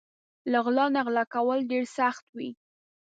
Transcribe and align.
له 0.51 0.57
غل 0.65 0.77
نه 0.95 1.01
غلا 1.07 1.23
کول 1.35 1.59
ډېر 1.71 1.83
سخت 1.97 2.25
وي 2.37 2.49